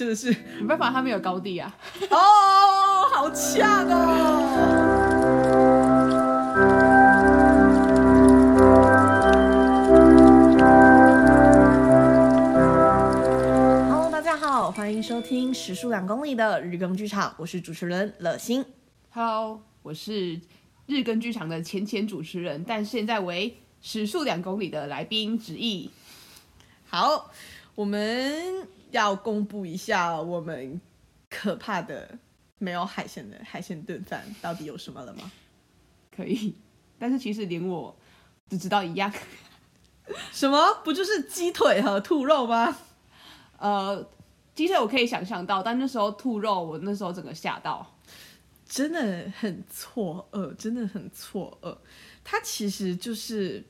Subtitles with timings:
[0.00, 1.76] 真的是没办法，他没有高地啊。
[2.08, 3.96] 哦，好呛哦
[13.90, 18.64] ！Hello，大家好，欢迎收听时速两公里的日更剧场，我是主持人乐心。
[19.10, 20.40] Hello，我是
[20.86, 25.90] 日更剧场的前前主持人，但现在为时速两公里的来宾子毅。
[26.88, 27.30] 好，
[27.74, 30.80] 我们要公布一下我们
[31.28, 32.18] 可怕的
[32.58, 35.30] 没有海鲜的海鲜炖饭到底有什么了吗？
[36.14, 36.54] 可以，
[36.98, 37.96] 但是其实连我
[38.48, 39.12] 只知道一样，
[40.32, 40.74] 什么？
[40.84, 42.76] 不就是鸡腿和兔肉吗？
[43.58, 44.08] 呃，
[44.54, 47.98] 鸡腿我可以想象到，但那时候兔肉我那时候整个吓到，
[48.64, 51.76] 真的很错愕，真的很错愕。
[52.24, 53.64] 它其实就是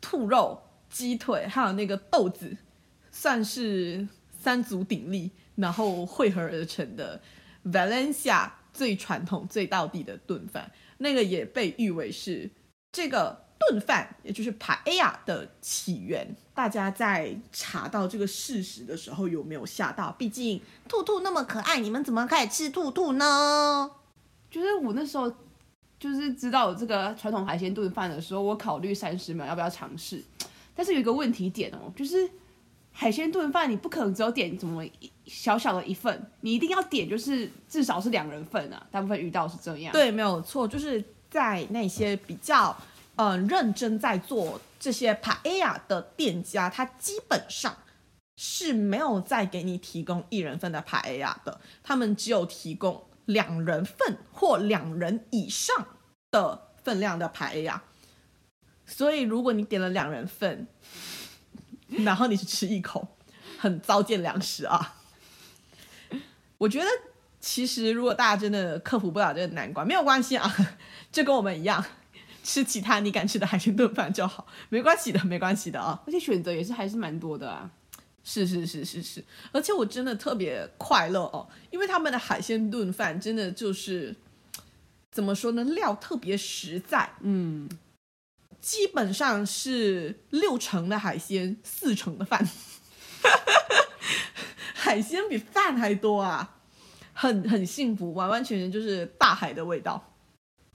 [0.00, 0.62] 兔肉。
[0.92, 2.54] 鸡腿还有那个豆子，
[3.12, 4.08] 算是
[4.40, 7.20] 三足鼎立，然后汇合而成的
[7.66, 10.72] Valencia 最传统、最道地的炖饭。
[10.98, 12.50] 那个也被誉为是
[12.90, 16.26] 这个炖饭，也就是 Paella 的起源。
[16.54, 20.12] 大家在查到这个事实的时候，有没有吓到？
[20.12, 23.90] 毕竟兔兔那么可爱，你们怎么可以吃兔兔呢？
[24.50, 25.32] 就是我那时候
[25.98, 30.22] 就是知道有这个传统海鲜炖饭的时候，我考虑三十秒要不要尝试。
[30.74, 32.30] 但是有一个问题点哦，就是
[32.92, 34.84] 海鲜炖饭你不可能只有点这么
[35.26, 38.86] 小小的一份，你一定要点就是至少是两人份啊。
[38.90, 39.92] 大部分遇到是这样。
[39.92, 42.76] 对，没有错，就是在那些比较
[43.16, 47.76] 嗯、认真在做这些 paella 的店家，他基本上
[48.36, 55.86] 是没有再给你提供一人份的 paella 的，他们只有提供两人份或两人以上
[56.30, 57.80] 的分量的 paella。
[58.86, 60.66] 所以，如果你点了两人份，
[61.98, 63.06] 然后你去吃一口，
[63.58, 64.96] 很糟践粮食啊！
[66.58, 66.86] 我觉得，
[67.40, 70.54] 其实如果大家真的克服不了这个难关，没有关系啊，
[71.10, 71.84] 就跟我们一样，
[72.42, 76.02] 吃其他你敢吃的海鲜炖饭就好，没关系的，没关系的啊！
[76.06, 77.70] 而且选择也是还是蛮多的啊！
[78.24, 84.14] 是是是是是，而且我真的特别快乐哦，因为他们的海鲜炖饭真的就是
[85.10, 87.68] 怎么说呢，料特别实在，嗯。
[88.62, 92.48] 基本上是六成的海鲜，四成的饭，
[94.72, 96.60] 海鲜比饭还多啊，
[97.12, 100.14] 很很幸福，完完全全就是大海的味道。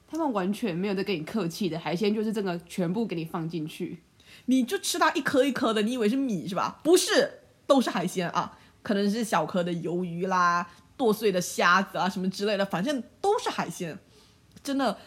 [0.06, 4.04] 他们完全没有在跟你客气的，海鲜就是这个全部给你放进去，
[4.48, 6.81] 你就吃到一颗一颗的，你以为是米是吧？
[6.84, 13.98] 不是，都是海鲜啊，可能是小颗的鱿鱼啦，剁碎的虾子啊什么之类的，反正都是海鲜，
[14.62, 14.98] 真的。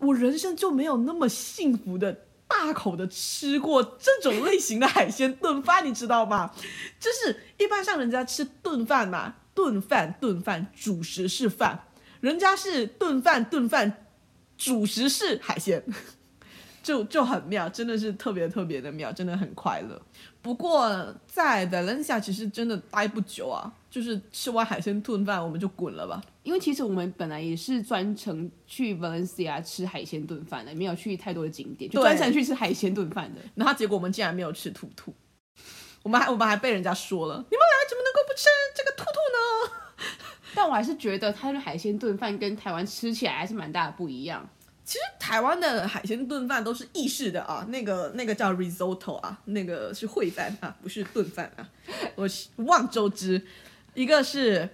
[0.00, 6.50] 我人生就没有那么幸福的大口的吃过这种类型的海鲜炖饭，你知道吗？
[6.98, 11.86] 就是一般像人家吃炖饭嘛，炖饭炖饭，主食是饭，
[12.20, 14.06] 人家是炖饭炖饭，
[14.56, 15.84] 主食是海鲜，
[16.82, 20.00] 就就很妙，真的是特别特别的妙，真的很快乐。
[20.40, 26.22] 不过在 Valencia 其实真的待不久啊，就是吃完海鲜炖饭我们就滚了吧。
[26.42, 33.40] 因为其实我们本来也是专程去 Valencia 吃海鲜炖饭的，没有去太多的景点，就专程去吃海鲜炖饭的。
[33.54, 35.12] 然后结果我们竟然没有吃兔兔，
[36.02, 39.72] 我们还我们还被人家说了，你们俩怎么能够不吃这个兔兔呢？
[40.54, 44.48] 但我还是觉得它的海鲜炖饭跟台湾吃起来还是蛮大的不一样。
[44.88, 51.68] 其实台湾的海鲜炖饭都是意式的啊，那个那个叫 risotto 啊，那个是烩饭啊，不是炖饭啊。
[52.14, 52.26] 我
[52.64, 53.42] 望周知，
[53.92, 54.66] 一个是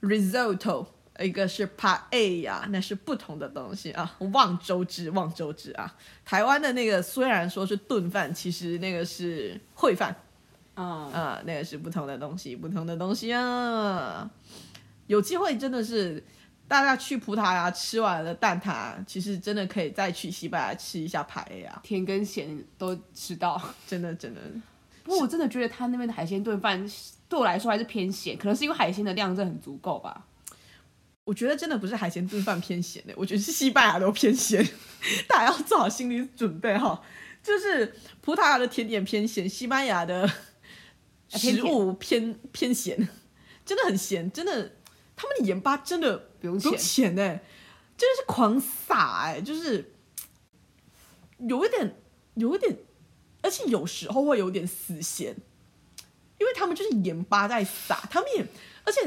[0.00, 0.86] risotto，
[1.18, 4.16] 一个是 paella，那是不同的东西啊。
[4.32, 5.92] 望周知，望周知啊。
[6.24, 10.14] 台湾的那个虽然说是炖饭，其实那个是烩饭
[10.74, 14.30] 啊啊，那个是不同的东西，不同的东西啊。
[15.08, 16.22] 有机会真的是。
[16.68, 24.40] 大家去葡萄牙吃完了蛋挞，其实真的可以再去西班牙吃一下排呀，甜跟咸都吃到，真的真的。
[25.02, 26.78] 不过我真的觉得他那边的海鲜炖饭
[27.26, 30.26] 对我来说还是偏咸，可能是因为海鲜的量真的很足够吧。
[31.24, 34.62] 我觉得真的不是海鲜炖饭偏咸的，我觉得是西班牙都偏咸，
[35.26, 37.02] 大家要做好心理准备哈。
[37.42, 40.30] 就是葡萄牙的甜点偏咸，西班牙的
[41.30, 43.08] 食物偏偏咸，
[43.64, 44.72] 真的很咸，真的。
[45.20, 47.44] 他们的盐巴真的不用钱哎、欸，
[47.96, 49.92] 真的是狂撒哎、欸，就是
[51.38, 52.00] 有一点，
[52.34, 52.78] 有一点，
[53.42, 55.36] 而且有时候会有点死咸，
[56.38, 58.46] 因为他们就是盐巴在撒，他们也，
[58.84, 59.00] 而且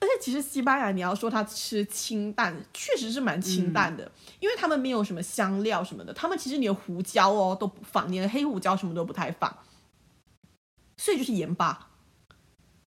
[0.00, 9.58] 而且其实西班牙你要说他吃清淡，确实是蛮清淡的，嗯、因为他们没有什么香料什么的，他们其实连胡椒哦都不放，连黑胡椒什么都不太放，
[10.96, 11.86] 所以就是盐巴。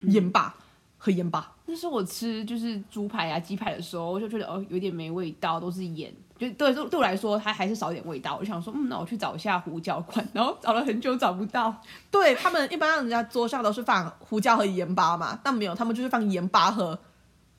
[0.01, 0.57] 盐巴
[1.03, 1.51] 和盐巴。
[1.65, 6.13] 那时候我吃就是猪排啊、鸡排的时候，我就觉得哦，有点没味道，都是盐。
[6.37, 8.37] 就对对对我来说，它还是少点味道。
[8.39, 11.75] 我想说，嗯，那我去找一下胡椒罐，然后找了很久找不到。
[12.11, 16.99] 对他们一般人家桌上都是放胡椒和盐巴嘛，但没有，他们就是放盐巴和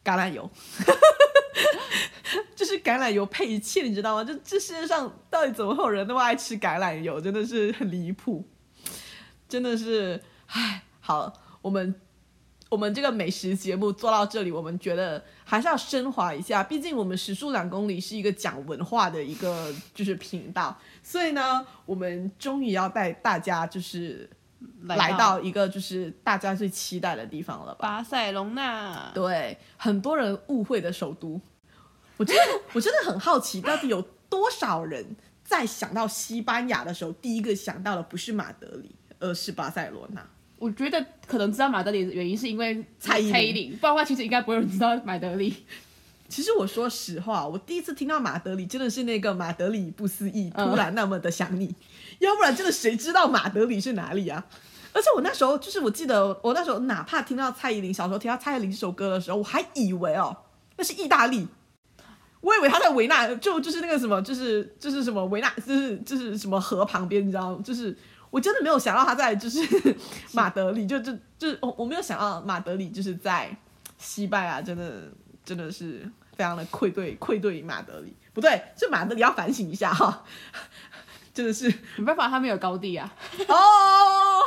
[0.04, 0.48] 橄榄油，
[2.54, 4.22] 就是橄榄油配一切，你知道吗？
[4.22, 7.20] 就这世界上到底怎么会有人那么爱吃橄榄油？
[7.20, 8.44] 真的是很离谱，
[9.48, 12.00] 真的是，唉，好，我们。
[12.72, 16.64] 我们这个美食节目做到这里，我们觉得还是要升华一下。
[16.64, 24.26] 毕竟我们时速两公里是一个讲文化的一个就是频道，所以呢，我们终于要带大家就是
[24.84, 27.86] 来到一个就是大家最期待的地方了吧？
[27.86, 29.10] 巴塞隆纳。
[29.12, 31.38] 对，很多人误会的首都。
[32.16, 32.42] 我真的
[32.72, 35.14] 我真的很好奇，到底有多少人
[35.44, 40.26] 在想到西班牙的时候，第一个想到的不是马德里，而是巴塞罗那。
[40.62, 45.52] 我觉得可能知道马德里的原因是因为蔡依林，不然的话其实应该不会有人知道马德里。
[46.28, 51.74] 其实我说实话，我第一次听到马德里真的是那个马德里不思议，突然那么的想你，嗯、
[52.20, 54.46] 要不然真的谁知道马德里是哪里啊？
[54.92, 60.36] 而且我那时候就是我记得我那时候哪怕听到蔡依林小时候听到蔡依林这首歌的时候，我还以为哦
[60.76, 61.48] 那是意大利，
[62.40, 67.98] 我以为他在维纳就就是那个什么就是就是什么维纳就是就是什么河旁边，你知道就是。
[68.32, 69.60] 我真的没有想到他在就是
[70.32, 73.54] 马德里，就就就我我没有想到马德里就是在
[73.98, 75.12] 西班牙，真的
[75.44, 80.24] 真的是非常的愧对愧对于马德里，不对，是马德里要反省一下哈，
[81.34, 83.14] 真的是没办法，他没有高地啊，
[83.46, 83.54] 哦，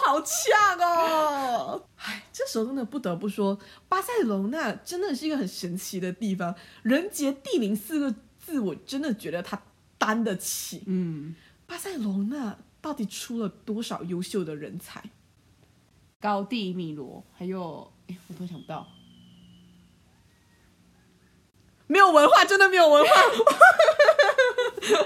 [0.04, 9.62] 好呛哦，哎，这时候真的不得不说，巴塞罗那真的是一个很神奇的地方，人杰地灵四个字，我真的觉得他
[10.00, 11.36] 担得起，嗯，
[11.68, 12.58] 巴塞隆纳。
[12.86, 15.02] 到底出了多少优秀的人才？
[16.20, 18.86] 高地、米罗，还有哎，我都想不到。
[21.88, 23.10] 没有文化，真的没有文化。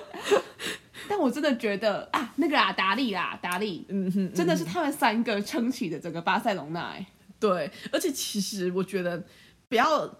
[1.07, 6.81] 但我真的觉得啊，那个啊，达利啦，达利，嗯哼，真的是他们三个撑起的整个巴塞隆纳。
[6.89, 7.05] 哎，
[7.39, 9.23] 对，而且其实我觉得
[9.69, 10.19] 不要。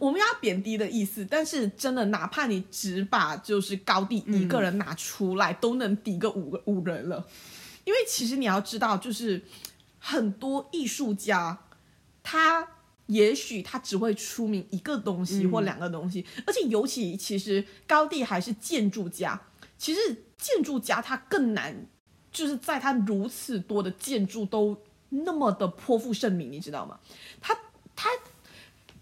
[0.00, 7.26] 我们要贬低的意思，但是真的，哪怕你只把就是高地一个人拿出来，嗯、都能抵个五个五人了。
[7.84, 9.42] 因为其实你要知道，就是
[9.98, 11.58] 很多艺术家，
[12.22, 12.68] 他
[13.06, 19.40] 也许他只会出名一个东西或两个东西，嗯、而且尤其其实高地还是建筑家，
[19.78, 20.00] 其实
[20.36, 21.86] 建筑家他更难，
[22.30, 24.76] 就是在他如此多的建筑都
[25.08, 27.00] 那么的颇负盛名，你知道吗？
[27.40, 27.56] 他
[27.96, 28.10] 他。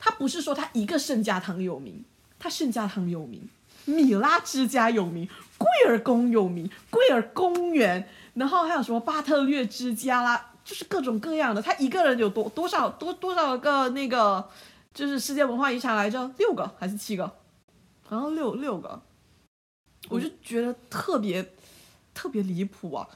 [0.06, 2.04] 他不是说他一个圣家堂有名，
[2.38, 3.48] 他圣家堂有名，
[3.86, 11.60] 米拉之家有名，贵尔宫有名，贵尔公园，然后还有什么巴特略之家啦，就是各种各样的。
[11.60, 14.48] 他一个人有多多少多多少个那个，
[14.94, 16.32] 就是世界文化遗产来着？
[16.38, 17.26] 六个还是七个？
[18.04, 19.02] 好像六六个。
[20.08, 21.52] 我就觉得特别、
[22.14, 23.08] 特别离谱啊！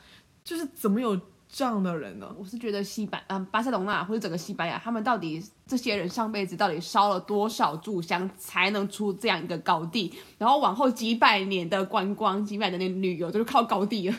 [0.43, 1.16] 就是怎么有？
[1.52, 2.32] 这样的人呢？
[2.38, 10.14] 我是觉得西班，嗯，巴塞隆纳或者整个西班牙，他们到底这些人上辈子到底烧了多少炷香才能出这样一个高地？
[10.38, 14.17] 然后往后几百年的观光、几百年的旅游都是靠高地了。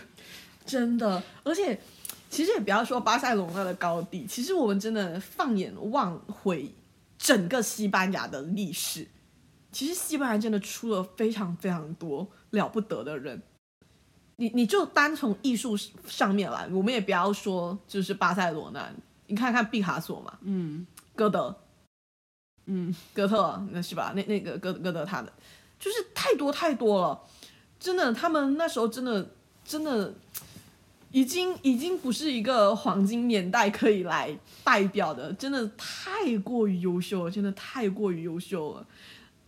[0.66, 1.80] 真的，而且
[2.30, 6.70] 其实也不要说巴塞隆纳的高地，其实我们真的放眼望回
[7.18, 9.08] 整个西班牙的历史，
[9.72, 13.42] 其实西班牙真的出了非常非常多了不得的人。
[14.42, 18.92] 你你就单从艺术上面来，我们也不要说就是巴塞罗那，
[19.28, 21.56] 你看看毕卡索嘛，嗯，歌德，
[22.66, 24.14] 嗯，哥特那是吧？
[24.16, 25.32] 那那个歌歌德他的，
[25.80, 27.22] 就是太多太多了，
[27.80, 29.30] 真的，他们那时候真的
[29.64, 30.12] 真的
[31.12, 38.88] 已经已经不是一个黄金年代可以来代表的，真的太过于优秀了，真的太过于优秀了。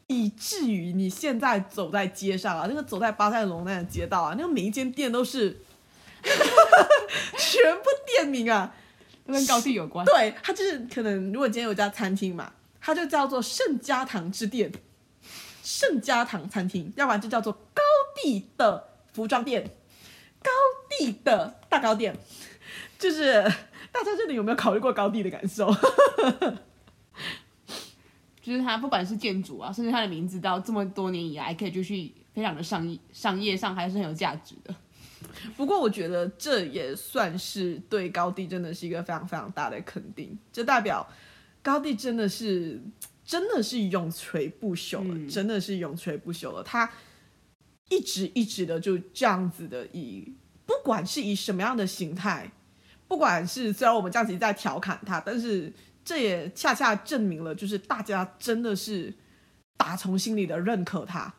[0.08, 5.62] 以至于你现在走在街上啊，那个走在巴塞隆那的街道啊，那个每一间店都是，
[6.24, 8.76] 全部店名啊，
[9.26, 10.06] 都跟高地有关。
[10.06, 14.72] 对，它就是可能，如果今天有家餐厅嘛，它就叫做圣家堂之店，
[15.64, 17.82] 圣家堂餐厅，要不然就叫做高
[18.22, 19.70] 地的服装店，
[20.42, 20.52] 高
[20.90, 22.16] 地的大糕店，
[23.00, 23.42] 就是
[23.92, 25.74] 大家这里有没有考虑过高地的感受？
[28.44, 34.76] 就是它，不管是建筑啊，甚至它的名字，到这么多年以来，可以继续非常的商业，商业上还是很有价值的。
[35.56, 40.38] 不过，我觉得这也算是对高地真的是一个非常非常大的肯定。
[40.52, 41.08] 这代表
[41.62, 42.78] 高地真的是
[43.24, 46.62] 真的是永垂不朽了，嗯、真的是永垂不朽了。
[46.62, 46.92] 他
[47.90, 50.34] 一直一直的就这样子的以，以
[50.66, 52.52] 不管是以什么样的形态。
[53.08, 55.72] 不管是虽然我们这样子在调侃他，但是
[56.04, 59.14] 这也恰恰证明了，就是大家真的是
[59.78, 61.34] 打从心里的认可他，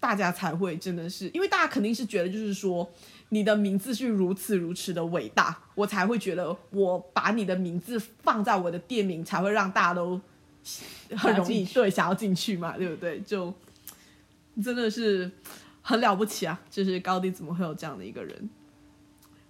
[0.00, 2.90] 大家才会真的是，因为大家肯定是觉得，就是说
[3.28, 10.20] 你的名字是如此如此的伟大，我才会觉得我把你的名字放在我的店名，才会让大家都
[11.16, 13.20] 很容易对想要进去嘛，对不对？
[13.20, 13.52] 就
[14.62, 15.30] 真的是。
[15.88, 16.60] 很了不起啊！
[16.68, 18.50] 就是高迪怎么会有这样的一个人？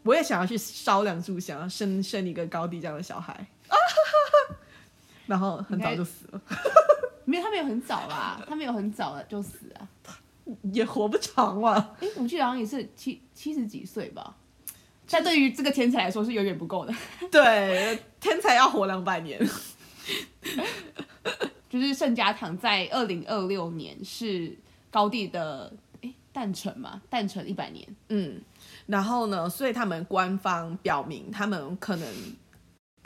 [0.02, 3.76] 我也想要去烧两炷香，生生一个高迪这样的小孩，啊、
[5.26, 6.40] 然后很早就死了。
[7.24, 9.88] 没有，他没有很早啦，他没有很早的就死啊，
[10.72, 11.96] 也活不长了。
[12.00, 14.34] 哎，我记得好像也是七七十几岁吧。
[15.10, 16.94] 但对于这个天才来说是远远不够的。
[17.30, 19.40] 对，天才要活两百年。
[21.68, 24.56] 就是圣家堂在二零二六年是
[24.90, 25.72] 高地的。
[26.32, 28.38] 诞辰嘛，诞辰一百年，嗯，
[28.84, 32.06] 然后呢，所以他们官方表明，他们可能，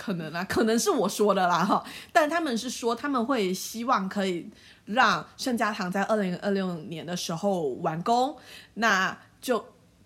[0.01, 4.49] 可能啊，可能是我说的啦哈，但他们是说他们会希望可以
[4.87, 8.35] 让圣家堂在二零二六年的时候完工，
[8.75, 9.63] 那就。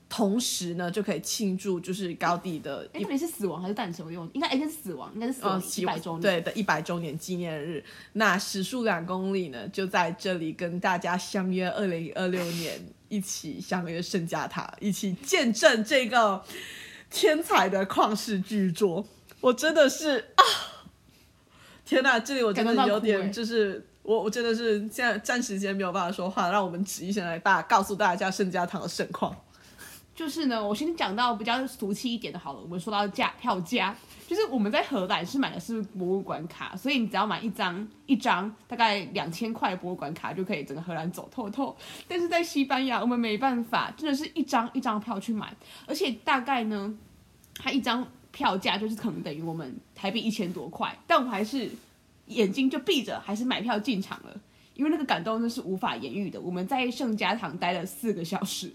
[0.06, 4.06] 同时呢，就可以庆祝就是高地的，哎，你是死亡还是诞辰？
[4.06, 7.84] 我用应该应该是死亡，应该是死亡一百周年，对的一百周年纪念日。
[8.12, 16.44] 那时速两公里呢，就在这里跟大家相约，二零二六年一起相约圣家塔，一起见证这个
[17.10, 19.04] 天才的旷世巨作。
[19.44, 20.42] 我真的是啊，
[21.84, 29.36] 天哪，这里我真的有点就是我我真的是现在暂时间没有办法说话，让我们直译下来，大告诉大家圣家堂的盛况。
[30.14, 32.60] 就是呢，我先讲到比较俗气一点的，好了。
[32.60, 33.94] 我们说到价票价，
[34.26, 41.76] 就是我们在荷兰是买的是博物馆卡，所以你只要买一张一张大概两千块的博物馆卡，就可以整个荷兰走透透。
[42.08, 45.54] 但是在西班牙，我们没办法，真的是一张一张票去买，
[45.86, 46.94] 而且大概呢，
[47.56, 51.70] 它一张票价就是可能等于我们台币一千多块，但我还是
[52.26, 54.40] 眼睛就闭着，还是买票进场了，
[54.74, 56.40] 因为那个感动真是无法言喻的。
[56.40, 58.70] 我们在圣家堂待了四个小时。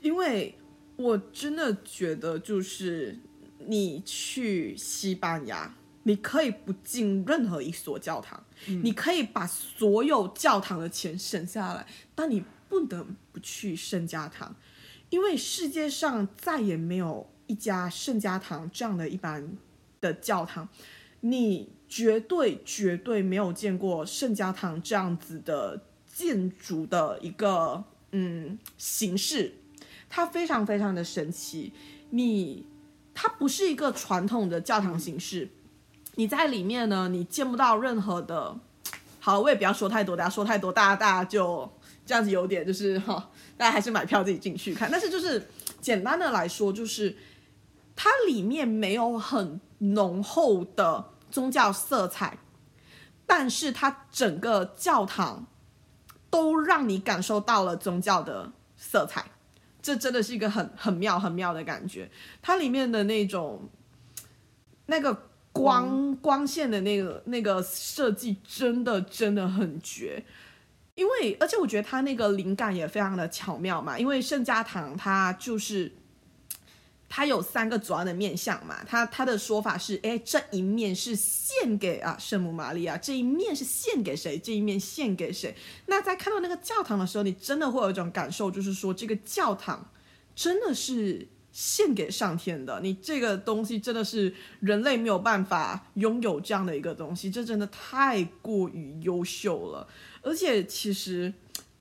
[0.00, 0.54] 因为
[0.96, 3.18] 我真的觉得，就是
[3.66, 14.54] 你去西班牙，你可以不进任何一所教堂，你可以把所有教堂的钱省下来，但你不能不去圣家堂，
[15.08, 19.56] 因为世界上再也没有一家圣家堂这样的一般
[20.00, 20.68] 的教堂，
[21.20, 29.54] 你绝对绝对没有见过圣家堂这样子的建筑的一个嗯形式。
[30.08, 31.72] 它非常非常的神奇，
[32.10, 32.64] 你
[33.12, 35.48] 它不是一个传统的教堂形式，
[36.14, 38.58] 你在里面呢，你见不到任何的。
[39.18, 41.68] 好，我也不要说太多，大家说太多，大家大家就
[42.06, 44.88] 这样子有点就是哈，大家还是买票自己进去看。
[44.90, 45.42] 但是就是
[45.80, 47.16] 简单的来说，就是
[47.96, 52.38] 它里面没有很浓厚的宗教色彩，
[53.24, 55.46] 但是它整个教堂
[56.28, 59.24] 都让你感受到了宗教的色彩。
[59.80, 62.10] 这真的是一个很很妙很妙的感觉，
[62.42, 63.68] 它里面的那种
[64.86, 70.24] 那个光光线的那个那个设计真的真的很绝，
[70.96, 75.92] 因为而且我觉得它那个灵感也非常的巧妙嘛，因为圣家堂它就是。
[77.16, 84.36] 它有三个主要的面向嘛，它它的说法是，哎，这一面是献给啊圣母玛利亚，这一面是献给谁？
[84.36, 85.54] 这一面献给谁？
[85.86, 89.88] 那在看到那个教堂的时候，你真的会有一种感受，就是说这个教堂
[90.34, 99.86] 真的是献给上天的，你这个东西真的是人类没有办法拥有这样的一个东西，这真的太过于优秀了。
[100.20, 101.32] 而且其实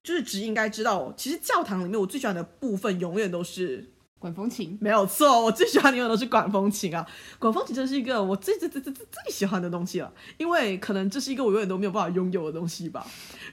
[0.03, 3.89] 就是只应该知道，其实教堂里面我最喜欢的部分永远都是。
[4.23, 7.05] 管风琴没有错，我最喜欢的永远都是管风琴啊！
[7.37, 13.05] 管风琴真是一个我最最最最最最喜欢的东西了，因为可能这是一个我永远都没有办法拥有的东西吧。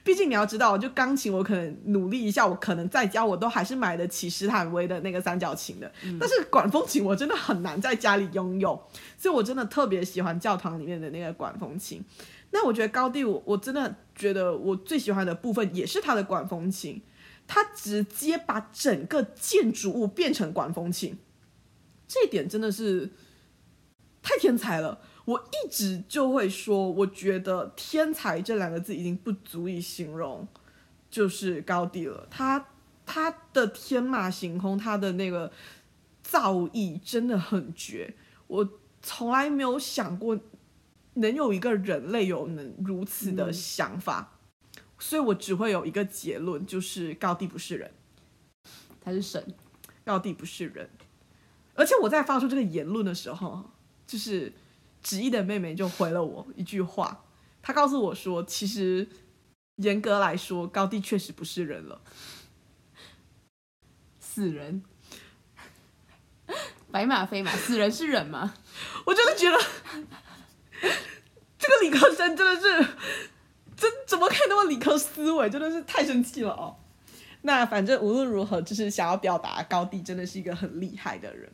[0.05, 8.81] 毕竟你要知道，就钢琴我可能努力一下，我可能在家我都还是买得起施坦威的那个三角琴的，嗯，但是管风琴我真的很难在家里拥有，
[9.19, 12.01] 所以我真的特别喜欢教堂里面的那个管风琴。
[12.53, 17.03] 那我觉得高第，我我真的觉得我最喜欢的部分也是他的管风琴。
[17.53, 21.19] 他直接把整个建筑物变成管风琴，
[22.07, 23.11] 这一点真的是
[24.23, 25.01] 太天才了。
[25.25, 30.47] 我一直就会说，我觉得“天才”这两个字已经不足以形容，
[31.11, 32.29] 就是高地了。
[32.31, 32.69] 他
[33.05, 35.51] 他的天马行空，他的那个
[36.23, 38.15] 造诣真的很绝。
[38.47, 38.69] 我
[39.03, 40.39] 从来没有想过，
[41.15, 44.35] 能有一个人类有能如此的想法。
[44.35, 44.37] 嗯
[45.01, 47.91] 所以我只会有一个结论，就是高地不是人，
[49.01, 49.45] 他是神。
[50.03, 50.91] 高地不是人，
[51.75, 53.71] 而且我在发出这个言论的时候，
[54.07, 54.53] 就是
[55.03, 57.25] 直译的妹妹就回了我一句话，
[57.63, 59.07] 她告诉我说，其实
[59.77, 62.01] 严格来说，高地确实不是人了，
[64.19, 64.83] 死人。
[66.91, 68.55] 白马非马，死人是人吗？
[69.05, 69.57] 我真的觉得
[71.57, 72.89] 这个理科生真的是，
[73.81, 75.49] 真怎么可以那么理科思维？
[75.49, 76.77] 真的是太生气了哦。
[77.43, 81.51] 那反正无论如何，就是想要表达高地真的是一个很厉害的人。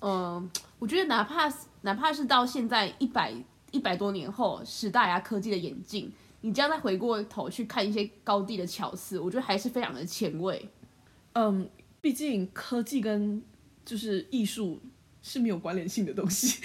[0.00, 3.34] 嗯，我觉得哪怕哪怕是到现在一百
[3.72, 10.70] 一百多年后，时代啊科技的演进，你这样再回过头去看一些高地的巧思，我觉得还是非常的前卫。
[11.32, 11.68] 嗯，
[12.00, 13.42] 毕竟科技跟
[13.84, 14.80] 就是艺术
[15.22, 16.62] 是没有关联性的东西，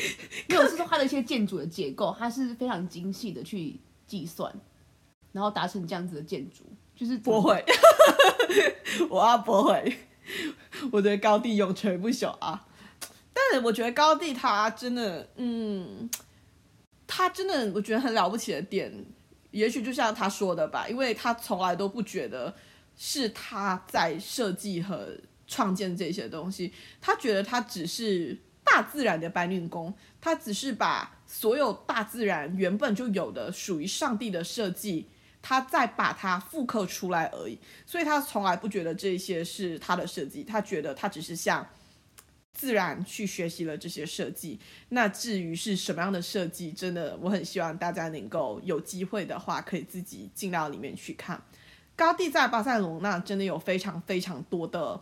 [0.47, 4.53] 没有 是说它的一些建筑的结构，它是非常精细的去计算，
[5.31, 6.63] 然后达成这样子的建筑。
[6.95, 7.65] 就是 不会，
[9.09, 9.97] 我啊不会，
[10.91, 12.67] 我觉得高地永垂不朽啊。
[13.33, 16.07] 但是我觉得高地他真的，嗯，
[17.07, 18.93] 他真的我觉得很了不起的点，
[19.49, 22.53] 也许就像他说的吧，因为他从来都不觉得
[22.95, 26.71] 是他在设计和创建这些东西，
[27.01, 35.07] 他觉得他只是大自然的搬运工，他只是把所有大自然原本就有的属于上帝的设计。
[35.41, 41.67] 他再把它复刻出来而已，所以他从来不觉得这些是他的设计，他觉得他只是像
[42.53, 44.59] 自然去学习了这些设计。
[44.89, 51.41] 那至于是什么样的设计，真的我很希望大家能够有机会的话，可以自己进到里面去看。
[51.95, 55.01] 高地在巴塞罗那真的有非常非常多的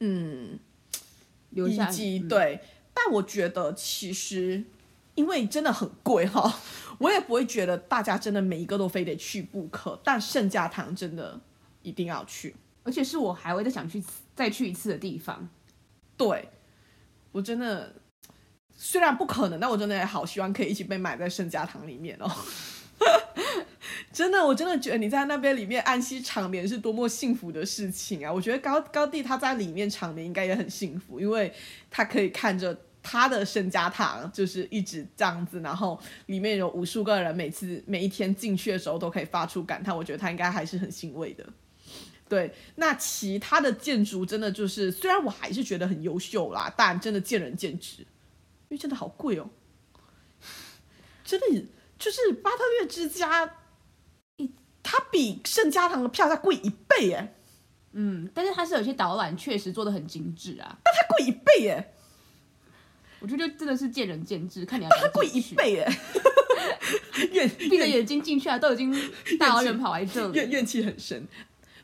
[0.00, 0.58] 嗯
[1.50, 2.60] 遗迹，对，
[2.92, 4.64] 但我觉得其实
[5.14, 6.60] 因为真的很贵哈。
[6.98, 11.38] 我也不会觉得大家真的每一个都非得去不可，但圣家堂真的
[11.82, 14.02] 一定要去，而且是我还会再想去
[14.34, 15.48] 再去一次的地方。
[16.16, 16.48] 对，
[17.32, 17.94] 我真的
[18.74, 22.30] 虽然不可能，但我真的也好希望可以一起被埋在圣家堂里面哦。
[24.10, 28.32] 真的，我真的觉得你在那边里面安息长眠是多么幸福的事情啊！
[28.32, 31.52] 我觉得高高地他在里面长眠应该也很幸福，因为
[31.90, 32.74] 他可以看着。
[33.08, 39.96] 他的圣家堂就是一直这样子，然后里面有无数个人，每次每一天进去的时候都可以发出感叹。
[39.96, 41.46] 我觉得他应该还是很欣慰的。
[42.28, 48.06] 对，那其他的建筑真的就是，虽然我还是觉得很优秀啦，但真的见仁见智，因
[48.70, 49.48] 为真的好贵哦。
[51.24, 51.64] 真的
[51.96, 53.48] 就是巴特略之家，
[54.38, 54.50] 一
[54.82, 57.34] 它比圣家堂的票价贵一倍耶。
[57.92, 61.94] 嗯，但是它是有些导览确实做的很精致啊，但它贵一倍耶。
[63.18, 64.90] 我觉得真的是见仁见智，看你要。
[64.90, 65.98] 它贵一倍哎！
[67.32, 68.94] 怨闭着眼睛进去啊，都已经
[69.38, 71.26] 大老远跑来这里，怨怨气很深。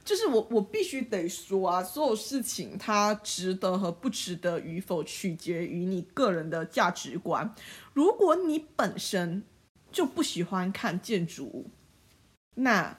[0.04, 7.54] 就是我我必须得说啊，所有事情它值得和不值得与否，取决于你个人的价值观。
[7.94, 9.42] 如果你本身
[9.90, 11.70] 就不喜欢看建筑物，
[12.54, 12.98] 那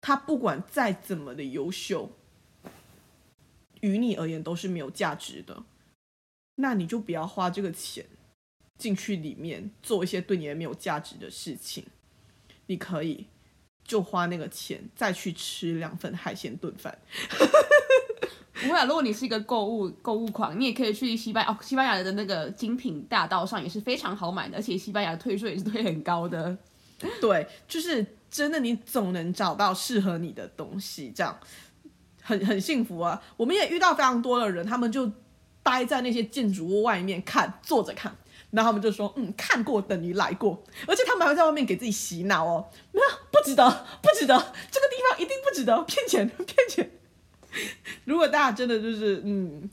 [0.00, 2.12] 它不管再怎么的优秀，
[3.80, 5.64] 于你而言都是没有价值的。
[6.60, 8.04] 那你就不要花这个钱
[8.76, 11.84] 进去里面做一些对你也没有价值的事情。
[12.66, 13.26] 你可以
[13.84, 16.98] 就花那个钱再去吃两份海鲜炖饭。
[18.54, 21.56] 不会啊，如果你是一个购物购物狂，你也可以去西班牙哦。
[21.62, 26.58] 西班牙的那个精品大道上也是非常好买的，而且西班牙的退税也是退很高的。
[27.20, 31.38] 对，就是真的，你总能找到适合你的东西，这样
[32.20, 33.22] 很很幸福啊。
[33.36, 35.12] 我们也遇到非常多的人，他们就。
[35.68, 38.16] 待在那些建筑物外面看，坐着看，
[38.50, 43.68] 然后他们就说：“嗯，看过等于来过。”而且他们还会在外面给自己洗脑哦，没有，不值得，
[44.02, 44.34] 不值得，
[44.70, 46.90] 这个地方一定不值得，骗钱，骗钱。
[48.04, 49.68] 如果大家真的就是嗯，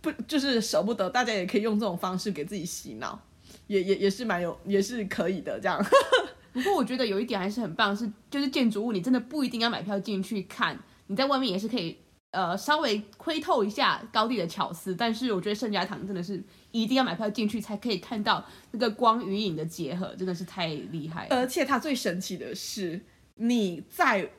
[0.00, 3.20] 不就是舍不得，大家也可以用这种方式给自己洗脑，
[3.66, 5.84] 也也也是蛮有，也是可以的这样。
[6.52, 11.98] 不过我觉得有一点还是很棒，是就是建筑物你真的不一定要买票进去看，你在外面也是可以。
[12.32, 21.26] 呃，稍微窥透一下高地的巧思，但是我觉得圣家堂真的是一定要买票进去才可以看到那个光与影的结合，真的是太厉害。
[21.30, 23.00] 而且它最神奇的是，
[23.34, 24.30] 你在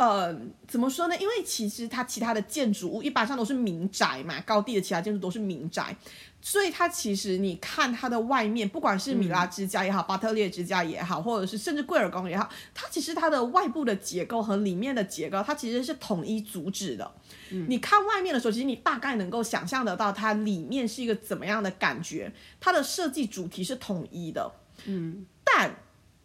[0.00, 0.34] 呃
[0.66, 1.16] 怎么说呢？
[1.18, 5.94] 因为其实它其他的建筑物一般上都是民宅嘛，高地的其他建筑都是民宅。
[6.40, 17.12] 所以它其实，你看它的外面，不管是米拉之家也好，嗯、巴特列之家也好，或者是甚至贵尔宫也好，它其实它的外部的结构和里面的结构，它其实是统一阻止的。
[17.50, 24.50] 嗯、你看外面的时候，其实你大概能够想象得到它里面是一个怎么样的感觉，它的设计主题是统一的。
[24.86, 25.76] 嗯，但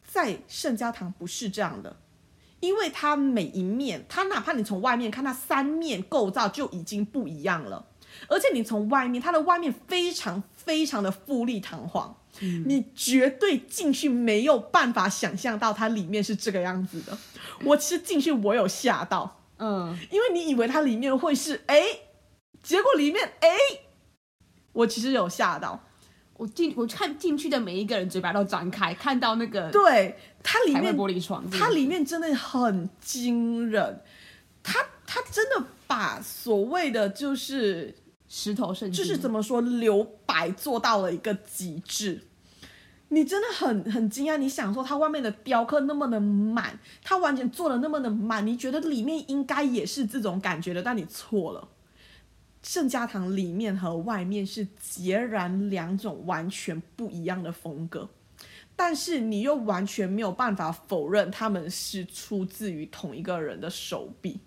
[0.08, 1.94] 在圣家堂不是这样的，
[2.65, 7.86] 因为它每一面，它哪怕你从外面看它三面构造就已经不一样了。
[8.28, 17.17] 而且你从外面，它的外面非常非常的富丽堂皇，嗯、你绝对进去没有办法想象到它里面是这个样子的。
[17.63, 21.84] 我其实进去我有吓到，嗯，因为你以为它里面会是哎，
[22.63, 23.49] 结果里面哎，
[24.71, 25.84] 我其实有吓到。
[26.38, 34.02] 我进我看进去的每一个人嘴巴都张开，看到那个对它里面玻璃窗，它里面真的很惊人，
[34.62, 37.95] 它它真的把所谓的就是
[38.28, 42.21] 石头圣经，就是怎么说留白做到了一个极致，
[43.08, 44.36] 你真的很很惊讶。
[44.36, 51.69] 你想说它外面的雕刻那么的满，它完全做的那么的满，你觉得里面应该也是这种感觉的，但你错了。
[52.65, 58.10] 圣家堂里面和外面是截然两种完全不一样的风格，
[58.75, 64.39] 但是你又完全没有办法否认他们是出自于同一个人的手笔。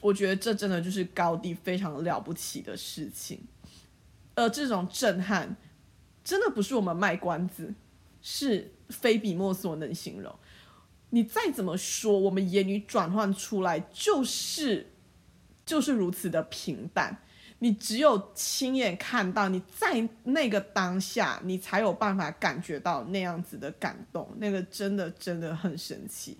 [0.00, 3.38] 我觉得这真的就是高迪非常了不起的事情，
[4.34, 5.56] 而这种震撼
[6.24, 7.72] 真的不是我们卖关子，
[8.20, 10.34] 是非笔墨所能形容。
[11.10, 14.90] 你再怎么说，我们言语转换出来就是
[15.64, 17.20] 就是如此的平淡。
[17.64, 26.36] 你只有亲眼看到，你在那个当下，你才有办法感觉到那样子的感动，那个真的真的很神奇。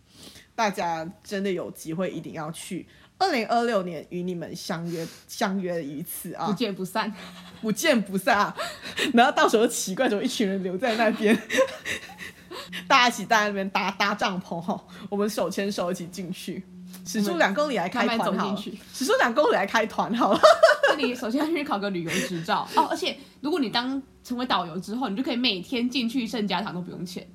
[0.55, 7.11] 大家真的有机会一定要去，二零二六年与你们相约相约一次啊，不见不散，
[7.63, 8.57] 不见不散啊！
[9.15, 11.35] 然后到时候奇怪，怎么一群人留在那边，
[12.87, 16.63] 大家一起在那边搭搭帐篷哈，我们手牵手一起进去。
[17.07, 20.41] 时速两公里来开团好，时速两公里来开团好了。
[20.94, 27.26] 这里首先要去考个旅游执照 哦，而且如果你当成为导游之后，你就可以每天进去圣家堂都不用钱。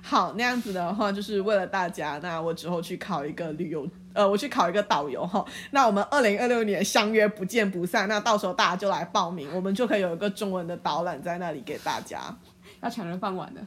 [0.00, 2.18] 好，那样子的话就是为了大家。
[2.22, 5.44] 那我之后去考一个旅游，呃，我去考一个导游哈。
[5.70, 8.08] 那我们二零二六年相约不见不散。
[8.08, 12.18] 那到时候大家就来报名，我们就可以有一个中文的导览在那里给大家。
[12.82, 13.60] 要抢人饭碗的。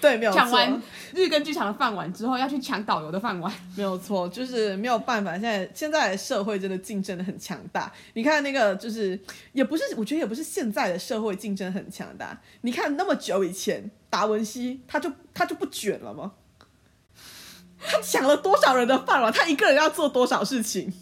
[0.00, 0.40] 对，没有错。
[0.40, 0.82] 抢完
[1.12, 5.32] 日更剧场的饭碗之后，要去抢导游的饭碗， 没有错，就是没有办法。
[5.32, 7.92] 现在现在的社会真的竞争的很强大。
[8.14, 9.18] 你看那个，就是
[9.52, 12.40] 也不是，我觉得也不是现在的社会竞争很强大。
[12.60, 16.32] 你看那么久以前，达文西他就他就不卷了吗？
[17.80, 19.32] 他抢了多少人的饭碗？
[19.32, 20.92] 他一个人要做多少事情？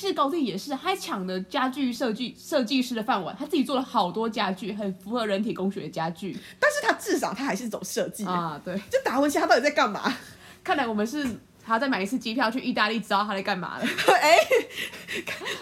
[0.00, 6.34] 其实高定也是，他还抢了家具设计设计师的饭碗，他自己做了好多家具，很符合人体工学的家具。
[6.58, 8.80] 但是他至少他还是走设计啊，对。
[8.90, 10.16] 这达文西他到底在干嘛？
[10.64, 11.22] 看来我们是
[11.62, 13.84] 还要再买一次机票去意大利，知道他在干嘛了。
[14.22, 14.38] 哎，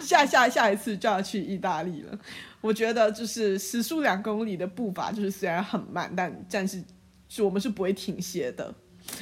[0.01, 2.17] 下下下一次就要去意大利了。
[2.61, 6.81] 我觉得就是时速两公里的步伐，就是虽然很慢，但但是
[7.29, 8.73] 是我们是不会停歇的。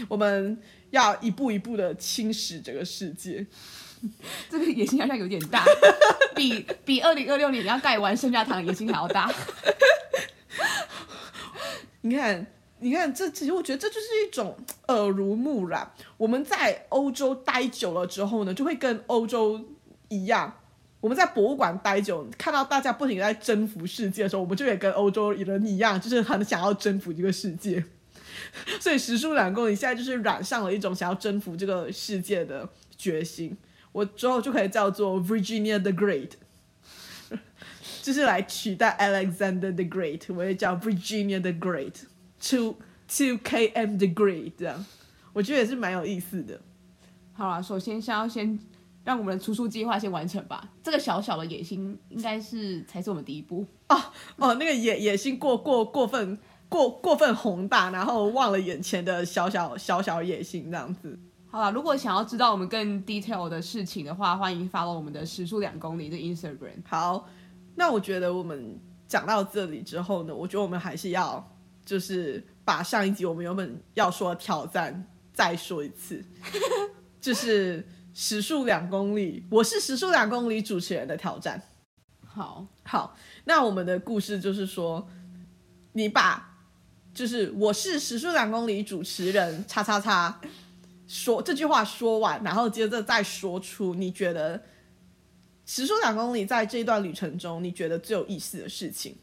[0.09, 3.47] 我们要一步一步的侵蚀这个世界。
[4.51, 5.65] 这个野心好像有点大，
[6.35, 9.33] 比比二零二六年你要盖完圣家堂野心还要大。
[12.03, 12.47] 你看，
[12.79, 14.57] 你看，这其实我觉得这就是一种
[14.89, 15.91] 耳濡目染。
[16.17, 19.61] 我们在欧洲待久了之后呢，就会跟欧洲
[20.09, 20.57] 一样。
[21.01, 27.85] 我们在博物馆待久，看到大家不停在征服世界的时候，我们就也跟欧洲人一样，就是很想要征服这个世界。
[28.81, 33.57] 所以时速两公里现在就是染上了一种想要征服这个世界的决心。
[33.97, 36.33] 我之后就可以叫做 Virginia the Great，
[38.03, 42.77] 就是来取代 Alexander the Great，我也叫 Virginia the Great，Two
[43.09, 44.85] Two KM the Great，这样
[45.33, 46.61] 我觉得也是蛮有意思的。
[47.33, 48.59] 好了，首先先要先
[49.03, 50.69] 让我们的出书计划先完成吧。
[50.83, 53.67] 这个小小的野心应该是才是我们第一步。
[53.89, 53.97] 哦
[54.37, 61.19] 哦，那个野野心过过过分过过分宏大，然后忘了眼前的小小小小野心这样子。
[61.49, 66.83] 好了，如果想要知道我们更 detail 的事情的话，欢迎 follow 我们的时速两公里的 Instagram。
[66.87, 67.27] 好，
[67.77, 68.79] 那我觉得我们
[69.09, 76.23] 讲到这里之后呢，我觉得我们还是要就是把上一集我们原本要说的挑战再说一次，
[77.23, 81.63] 就是时速两公里，我是时速两公里主持人的挑战。
[82.27, 85.09] 好，好，那我们的故事就是说，
[85.93, 86.59] 你把
[87.15, 90.39] 就是我是时速两公里主持人，叉叉叉。
[91.07, 94.63] 说这句话说完，然后接着再说出你觉得
[95.65, 99.17] 时速两公里在这一段旅程中你觉得最有意思的事情，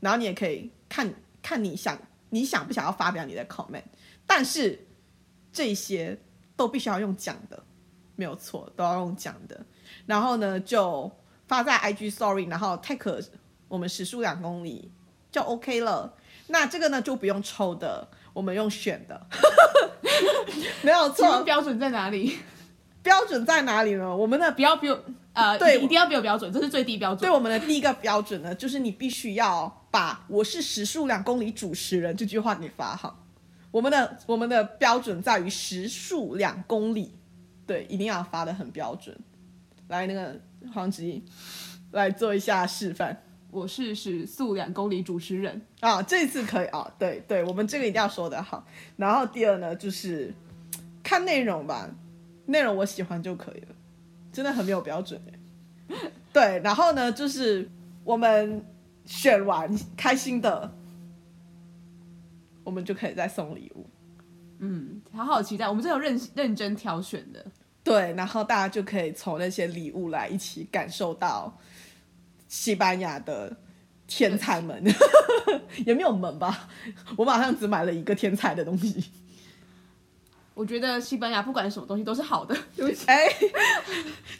[0.00, 1.98] 然后你也可以看看你想
[2.30, 3.84] 你想不想要发表你的 comment，
[4.26, 4.86] 但是
[5.52, 6.18] 这些
[6.56, 7.62] 都必须要用讲的，
[8.14, 9.64] 没有错，都要用讲的。
[10.04, 11.10] 然后呢，就
[11.46, 13.26] 发在 IG Story，然后 tag
[13.68, 14.90] 我们时速两公里
[15.30, 16.14] 就 OK 了。
[16.48, 19.26] 那这个呢就不用抽的，我们用选的。
[20.84, 22.36] 没有错，标准在哪里？
[23.02, 24.14] 标准在哪里呢？
[24.14, 24.98] 我们的不要不用
[25.32, 27.20] 呃，对，一定要比我标准，这是最低标准。
[27.20, 33.24] 对我们的第一个标准呢，就是你必须要把“我是时速两公里主持人”这句话给发好。
[33.70, 37.14] 我们的我们的标准在于时速两公里，
[37.66, 39.16] 对，一定要发的很标准。
[39.88, 40.38] 来，那个
[40.74, 41.24] 黄吉
[41.92, 43.22] 来做一下示范。
[43.56, 48.66] 我是时速两公里主持人啊，这次可以啊，对对，我们这个一定要说的好。
[48.98, 50.30] 然后第二呢，就是
[51.02, 51.88] 看内容吧，
[52.44, 53.68] 内容我喜欢就可以了，
[54.30, 55.96] 真的很没有标准哎。
[56.34, 57.66] 对，然后呢，就是
[58.04, 58.62] 我们
[59.06, 60.70] 选完开心的，
[62.62, 63.86] 我们就可以再送礼物。
[64.58, 67.42] 嗯，好好期待，我们真有认认真挑选的。
[67.82, 71.56] 对，然后大家就可以从那些礼物来一起感受到。
[72.48, 73.56] 西班牙的
[74.06, 74.82] 天才们
[75.84, 76.68] 也没有门吧？
[77.16, 79.10] 我马上只买了一个天才的东西。
[80.54, 82.56] 我觉得西班牙不管什么东西都是好的。
[82.74, 83.28] 对不起，哎，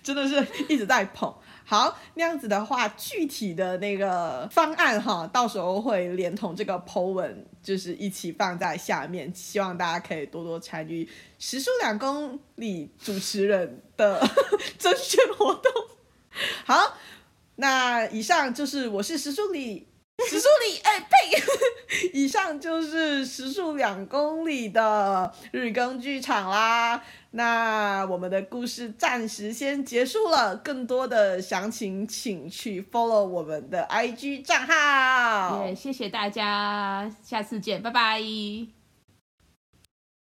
[0.03, 1.35] 真的是一直在捧。
[1.65, 11.07] 好，那样子的话，具体的那个方案哈，到时候会连同这个 po 文，就是一起放在下面，希望大家可以多多参与
[11.39, 14.27] 时速两公里主持人的
[14.79, 15.73] 甄选活动。
[16.65, 16.97] 好。
[17.57, 19.89] 那以上就是我是时速里，
[20.29, 21.43] 时速里，哎呸！
[22.13, 27.03] 以上就是时速两公里的日更剧场啦。
[27.31, 35.67] 那我们的故事暂时先结束了，更多的详情请去 follow 我们的 IG 账号。
[35.67, 38.76] 也谢谢大家，下次见，拜拜。